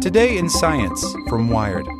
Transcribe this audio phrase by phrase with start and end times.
[0.00, 1.99] Today in Science from Wired.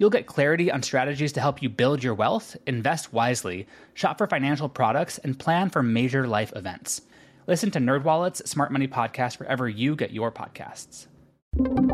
[0.00, 4.26] You'll get clarity on strategies to help you build your wealth, invest wisely, shop for
[4.26, 7.02] financial products, and plan for major life events.
[7.46, 11.06] Listen to NerdWallet's Smart Money Podcast wherever you get your podcasts.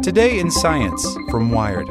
[0.04, 1.88] Today in Science from Wired.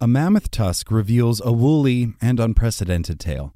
[0.00, 3.54] A mammoth tusk reveals a woolly and unprecedented tale.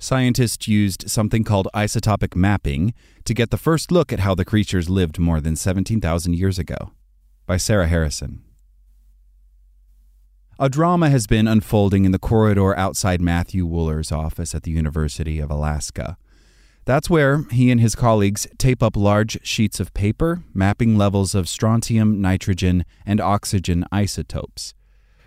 [0.00, 2.94] Scientists used something called isotopic mapping
[3.26, 6.90] to get the first look at how the creatures lived more than 17,000 years ago.
[7.46, 8.42] By Sarah Harrison.
[10.58, 15.38] A drama has been unfolding in the corridor outside Matthew Wooller's office at the University
[15.38, 16.16] of Alaska.
[16.86, 21.46] That's where he and his colleagues tape up large sheets of paper mapping levels of
[21.46, 24.72] strontium, nitrogen, and oxygen isotopes.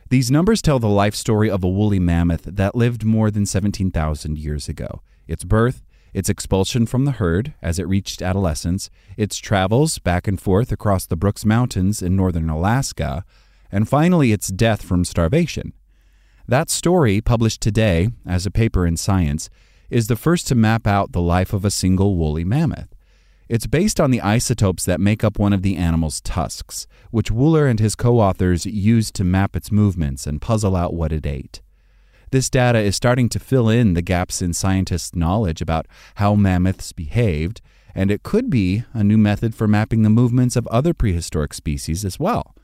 [0.10, 4.36] These numbers tell the life story of a woolly mammoth that lived more than 17,000
[4.36, 5.04] years ago.
[5.28, 10.42] Its birth, its expulsion from the herd as it reached adolescence, its travels back and
[10.42, 13.24] forth across the Brooks Mountains in northern Alaska,
[13.72, 15.74] and finally its death from starvation.
[16.48, 19.50] That story, published today as a paper in Science,
[19.90, 22.90] is the first to map out the life of a single woolly mammoth.
[23.48, 27.70] It's based on the isotopes that make up one of the animal's tusks, which Wooller
[27.70, 31.62] and his co authors used to map its movements and puzzle out what it ate.
[32.32, 36.94] This data is starting to fill in the gaps in scientists' knowledge about how mammoths
[36.94, 37.60] behaved,
[37.96, 42.06] and it could be a new method for mapping the movements of other prehistoric species
[42.06, 42.56] as well.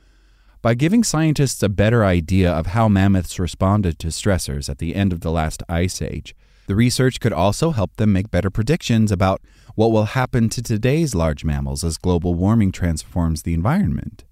[0.65, 5.13] By giving scientists a better idea of how mammoths responded to stressors at the end
[5.13, 9.43] of the last ice age, the research could also help them make better predictions about
[9.75, 14.23] what will happen to today's large mammals as global warming transforms the environment.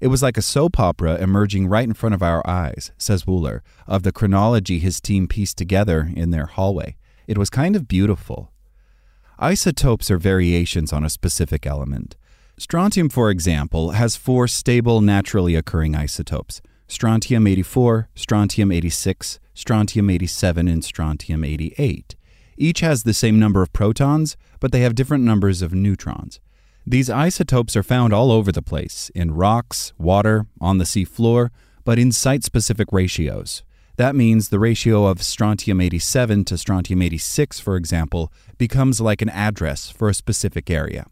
[0.00, 3.62] It was like a soap opera emerging right in front of our eyes, says Wooller,
[3.88, 6.94] of the chronology his team pieced together in their hallway.
[7.26, 8.52] It was kind of beautiful.
[9.40, 12.14] Isotopes are variations on a specific element.
[12.58, 20.66] Strontium, for example, has four stable naturally occurring isotopes strontium 84, strontium 86, strontium 87,
[20.66, 22.16] and strontium 88.
[22.56, 26.40] Each has the same number of protons, but they have different numbers of neutrons.
[26.86, 31.52] These isotopes are found all over the place in rocks, water, on the sea floor,
[31.84, 33.64] but in site specific ratios.
[33.96, 39.28] That means the ratio of strontium 87 to strontium 86, for example, becomes like an
[39.28, 41.06] address for a specific area.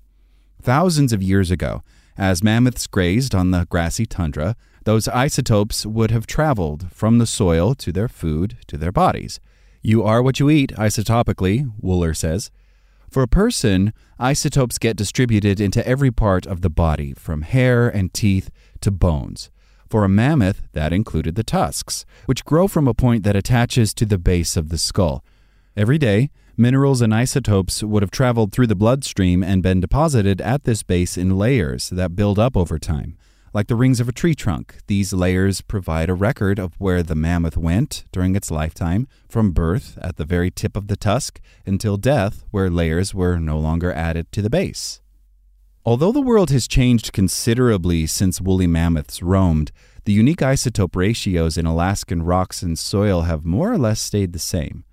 [0.65, 1.83] Thousands of years ago,
[2.17, 7.75] as mammoths grazed on the grassy tundra, those isotopes would have traveled from the soil
[7.75, 9.41] to their food to their bodies.
[9.83, 12.51] You are what you eat, isotopically, Wooller says.
[13.11, 18.15] For a person, isotopes get distributed into every part of the body, from hair and
[18.15, 18.51] teeth
[18.81, 19.51] to bones.
[19.91, 24.07] For a mammoth, that included the tusks, which grow from a point that attaches to
[24.07, 25.23] the base of the skull.
[25.77, 30.65] Every day, minerals and isotopes would have traveled through the bloodstream and been deposited at
[30.65, 33.17] this base in layers that build up over time.
[33.53, 37.15] Like the rings of a tree trunk, these layers provide a record of where the
[37.15, 41.97] mammoth went during its lifetime, from birth at the very tip of the tusk until
[41.97, 45.01] death, where layers were no longer added to the base.
[45.87, 49.71] Although the world has changed considerably since woolly mammoths roamed,
[50.05, 54.39] the unique isotope ratios in Alaskan rocks and soil have more or less stayed the
[54.39, 54.85] same.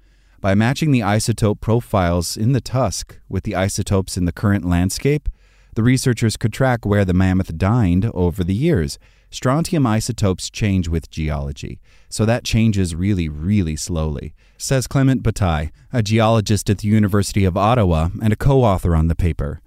[0.42, 5.30] By matching the isotope profiles in the tusk with the isotopes in the current landscape,
[5.76, 8.98] the researchers could track where the mammoth dined over the years.
[9.30, 11.80] Strontium isotopes change with geology,
[12.10, 17.56] so that changes really, really slowly, says Clement Bataille, a geologist at the University of
[17.56, 19.62] Ottawa and a co author on the paper.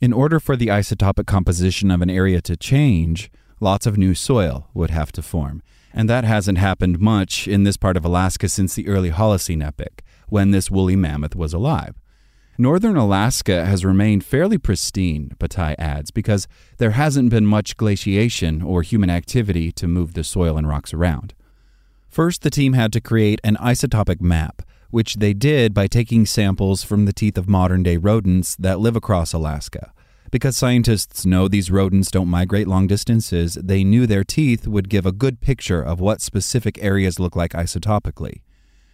[0.00, 4.68] In order for the isotopic composition of an area to change, lots of new soil
[4.74, 5.60] would have to form.
[5.92, 10.04] And that hasn't happened much in this part of Alaska since the early Holocene epoch
[10.30, 11.94] when this woolly mammoth was alive.
[12.58, 16.46] Northern Alaska has remained fairly pristine, Bataille adds, because
[16.76, 21.32] there hasn't been much glaciation or human activity to move the soil and rocks around.
[22.10, 26.82] First, the team had to create an isotopic map, which they did by taking samples
[26.82, 29.92] from the teeth of modern day rodents that live across Alaska.
[30.30, 35.06] Because scientists know these rodents don't migrate long distances, they knew their teeth would give
[35.06, 38.42] a good picture of what specific areas look like isotopically.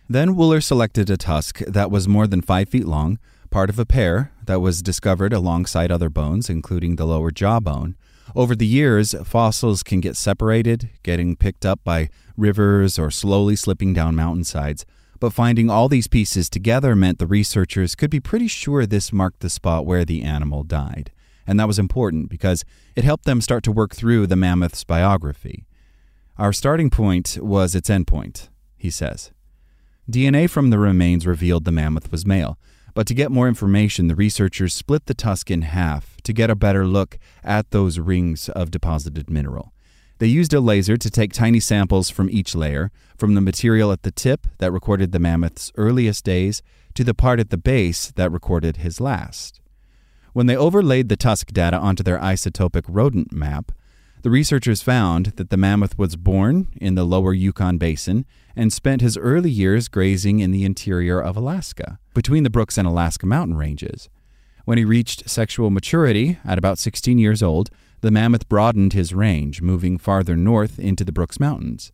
[0.09, 3.19] Then Wooller selected a tusk that was more than five feet long,
[3.51, 7.97] part of a pair that was discovered alongside other bones, including the lower jawbone.
[8.35, 13.95] Over the years, fossils can get separated, getting picked up by rivers or slowly slipping
[13.95, 14.85] down mountainsides.
[15.19, 19.41] But finding all these pieces together meant the researchers could be pretty sure this marked
[19.41, 21.11] the spot where the animal died.
[21.47, 22.65] And that was important because
[22.95, 25.67] it helped them start to work through the mammoth's biography.
[26.39, 29.31] Our starting point was its endpoint, he says.
[30.11, 32.59] DNA from the remains revealed the mammoth was male,
[32.95, 36.55] but to get more information, the researchers split the tusk in half to get a
[36.55, 39.73] better look at those rings of deposited mineral.
[40.19, 44.03] They used a laser to take tiny samples from each layer, from the material at
[44.03, 46.63] the tip that recorded the mammoth's earliest days
[46.95, 49.61] to the part at the base that recorded his last.
[50.33, 53.73] When they overlaid the tusk data onto their isotopic rodent map,
[54.27, 58.27] the researchers found that the mammoth was born in the lower Yukon Basin
[58.57, 62.89] and spent his early years grazing in the interior of Alaska, between the Brooks and
[62.89, 64.09] Alaska mountain ranges.
[64.65, 67.71] When he reached sexual maturity at about 16 years old,
[68.01, 71.93] the mammoth broadened his range, moving farther north into the Brooks Mountains.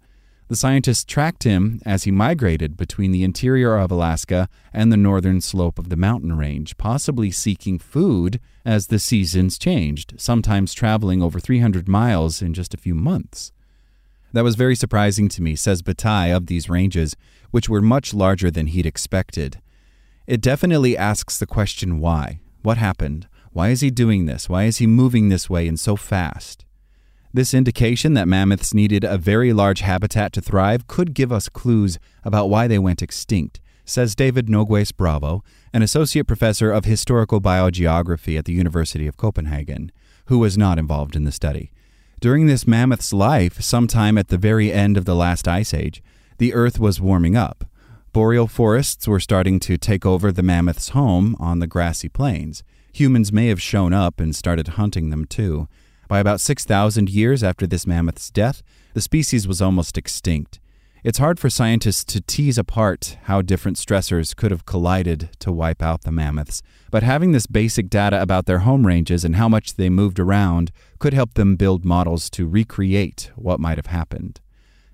[0.52, 5.40] The scientists tracked him as he migrated between the interior of Alaska and the northern
[5.40, 11.40] slope of the mountain range, possibly seeking food as the seasons changed, sometimes traveling over
[11.40, 13.50] 300 miles in just a few months.
[14.34, 17.16] That was very surprising to me, says Bataille of these ranges,
[17.50, 19.58] which were much larger than he'd expected.
[20.26, 22.40] It definitely asks the question why?
[22.60, 23.26] What happened?
[23.52, 24.50] Why is he doing this?
[24.50, 26.66] Why is he moving this way and so fast?
[27.34, 31.98] This indication that mammoths needed a very large habitat to thrive could give us clues
[32.24, 35.42] about why they went extinct, says David Nogues Bravo,
[35.72, 39.90] an associate professor of historical biogeography at the University of Copenhagen,
[40.26, 41.72] who was not involved in the study.
[42.20, 46.02] During this mammoth's life, sometime at the very end of the last ice age,
[46.36, 47.64] the Earth was warming up.
[48.12, 52.62] Boreal forests were starting to take over the mammoth's home on the grassy plains.
[52.92, 55.66] Humans may have shown up and started hunting them too.
[56.12, 58.62] By about 6,000 years after this mammoth's death,
[58.92, 60.60] the species was almost extinct.
[61.02, 65.80] It's hard for scientists to tease apart how different stressors could have collided to wipe
[65.80, 66.60] out the mammoths,
[66.90, 70.70] but having this basic data about their home ranges and how much they moved around
[70.98, 74.38] could help them build models to recreate what might have happened.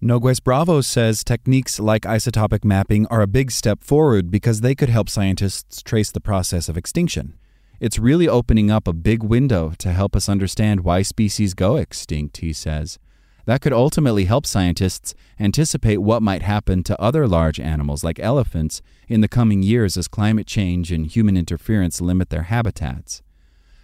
[0.00, 4.88] Nogues Bravo says techniques like isotopic mapping are a big step forward because they could
[4.88, 7.34] help scientists trace the process of extinction.
[7.80, 12.38] It's really opening up a big window to help us understand why species go extinct,
[12.38, 12.98] he says.
[13.44, 18.82] That could ultimately help scientists anticipate what might happen to other large animals like elephants
[19.06, 23.22] in the coming years as climate change and human interference limit their habitats.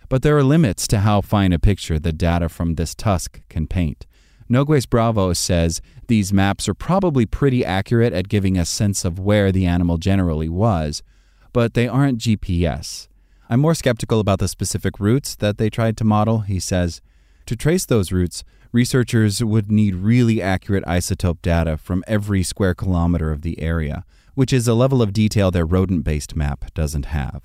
[0.08, 3.67] But there are limits to how fine a picture the data from this tusk can
[3.67, 4.06] paint.
[4.49, 9.50] Nogues Bravo says these maps are probably pretty accurate at giving a sense of where
[9.50, 11.02] the animal generally was,
[11.52, 13.08] but they aren't GPS.
[13.49, 17.02] I'm more skeptical about the specific routes that they tried to model, he says.
[17.46, 18.43] To trace those routes,
[18.73, 24.04] researchers would need really accurate isotope data from every square kilometer of the area,
[24.35, 27.42] which is a level of detail their rodent based map doesn't have.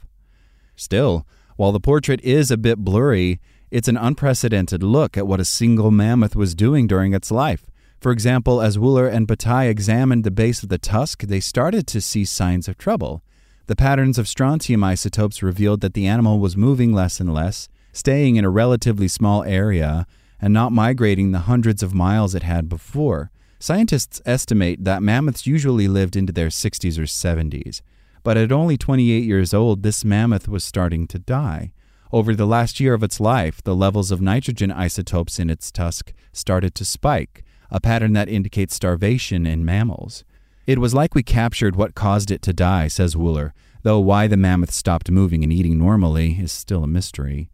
[0.75, 5.45] Still, while the portrait is a bit blurry, it's an unprecedented look at what a
[5.45, 7.65] single mammoth was doing during its life.
[7.99, 11.99] For example, as Wooller and Bataille examined the base of the tusk, they started to
[11.99, 13.21] see signs of trouble.
[13.69, 18.35] The patterns of strontium isotopes revealed that the animal was moving less and less, staying
[18.35, 20.07] in a relatively small area,
[20.41, 23.29] and not migrating the hundreds of miles it had before.
[23.59, 27.81] Scientists estimate that mammoths usually lived into their 60s or 70s,
[28.23, 31.71] but at only 28 years old, this mammoth was starting to die.
[32.11, 36.11] Over the last year of its life, the levels of nitrogen isotopes in its tusk
[36.33, 40.23] started to spike, a pattern that indicates starvation in mammals.
[40.69, 44.37] It was like we captured what caused it to die, says Wooller, though why the
[44.37, 47.49] mammoth stopped moving and eating normally is still a mystery.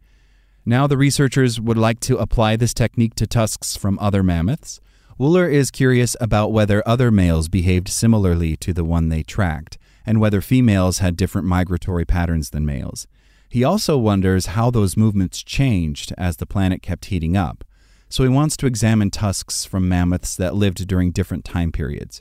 [0.66, 4.82] Now, the researchers would like to apply this technique to tusks from other mammoths.
[5.18, 10.20] Wooller is curious about whether other males behaved similarly to the one they tracked, and
[10.20, 13.06] whether females had different migratory patterns than males.
[13.48, 17.64] He also wonders how those movements changed as the planet kept heating up,
[18.10, 22.20] so he wants to examine tusks from mammoths that lived during different time periods.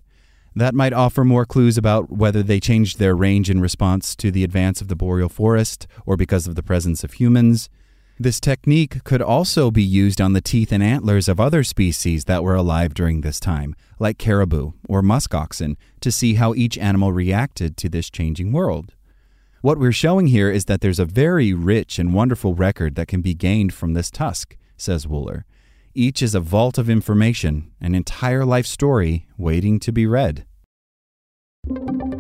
[0.58, 4.46] That might offer more clues about whether they changed their range in response to the
[4.46, 7.70] advance of the boreal forest or because of the presence of humans.
[8.18, 12.42] This technique could also be used on the teeth and antlers of other species that
[12.42, 17.12] were alive during this time, like caribou or musk oxen, to see how each animal
[17.12, 18.94] reacted to this changing world.
[19.60, 23.22] What we're showing here is that there's a very rich and wonderful record that can
[23.22, 25.44] be gained from this tusk, says Wooller.
[25.98, 30.46] Each is a vault of information, an entire life story waiting to be read.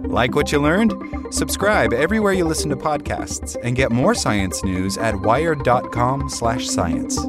[0.05, 0.93] Like what you learned?
[1.29, 7.19] Subscribe everywhere you listen to podcasts and get more science news at wired.com/science.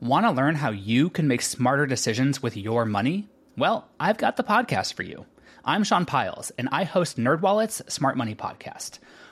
[0.00, 3.28] Want to learn how you can make smarter decisions with your money?
[3.58, 5.26] Well, I've got the podcast for you.
[5.66, 9.00] I'm Sean Pyles, and I host NerdWallet's Smart Money Podcast.